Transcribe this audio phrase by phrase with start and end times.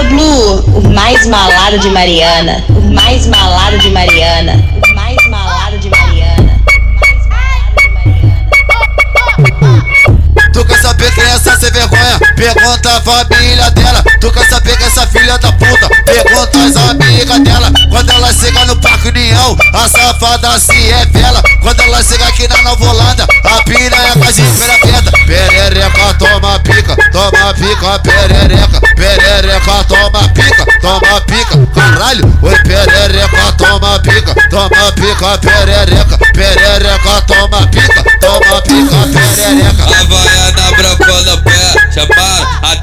[0.00, 2.64] O mais malado de Mariana.
[2.68, 4.52] O mais malado de Mariana.
[4.52, 6.60] O mais malado de Mariana.
[10.52, 12.16] Tu quer saber quem é essa sem vergonha?
[12.36, 14.04] Pergunta a família dela.
[14.20, 15.88] Tu quer saber quem é essa filha da puta?
[16.04, 17.72] Pergunta as amigas dela.
[17.90, 21.42] Quando ela chega no Parque União, a safada se revela.
[21.60, 25.12] Quando ela chega aqui na Nova Holanda, a piranha com a jipeira pedra.
[25.26, 27.98] Perereca, toma pica, toma pica.
[27.98, 28.80] Perereca,
[34.88, 36.18] toma pica, perereca.
[36.32, 39.84] Perereca, toma pica, toma pica, perereca.
[40.00, 42.74] Havaiana branco no pé, chamaram a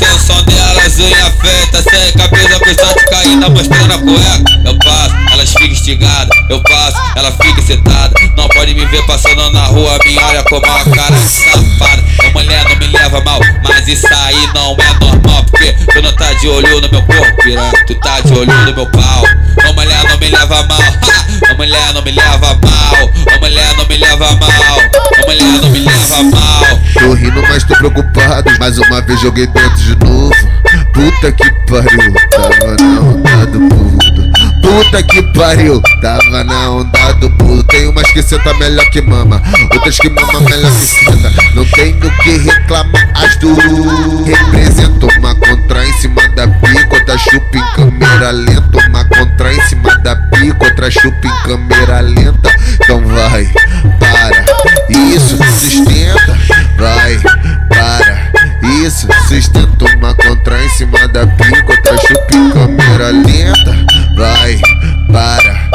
[0.43, 4.43] delas, unha feita, sem camisa, pistante caindo, mostrando a cueca.
[4.65, 8.13] Eu passo, elas ficam instigadas, eu passo, ela fica excitada.
[8.35, 12.03] Não pode me ver passando na rua, me olha como uma cara safada.
[12.25, 16.13] A mulher não me leva mal, mas isso aí não é normal, porque tu não
[16.13, 19.23] tá de olho no meu corpo, piranha, tu tá de olho no meu pau.
[19.67, 20.74] A mulher não me leva mal,
[22.05, 24.79] me leva mal, a mulher não me leva mal,
[25.17, 26.79] a mulher não me leva mal.
[26.93, 28.51] Tô rindo, mas tô preocupado.
[28.59, 30.31] Mais uma vez joguei dentro de novo.
[30.93, 34.05] Puta que pariu, tava na onda do puto.
[34.61, 37.63] Puta que pariu, tava na onda do puto.
[37.63, 39.41] Tem umas que senta melhor que mama,
[39.73, 41.33] outras que mama melhor que senta.
[41.55, 43.55] Não tenho que reclamar, as do
[44.23, 48.84] represento uma contra em cima da pica, outra chupa em câmera lenta.
[50.85, 52.49] Outra chupa em câmera lenta.
[52.75, 53.45] Então vai,
[53.99, 54.45] para,
[54.89, 56.37] isso, sustenta,
[56.77, 57.17] vai,
[57.69, 58.31] para.
[58.83, 63.85] Isso, sustenta uma contra em cima da pica, outra chupa em câmera lenta.
[64.15, 64.59] Vai,
[65.11, 65.69] para.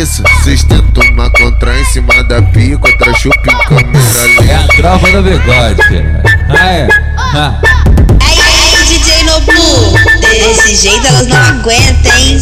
[0.00, 4.60] Isso, sustenta uma contra em cima da pica, outra chupa em câmera É lenta.
[4.60, 6.22] a tropa do bigode, piranha.
[6.50, 6.88] Ah, é?
[7.34, 7.60] Ah.
[8.24, 12.38] Aí, aí, DJ Noblu, desse jeito elas não aguentam, hein?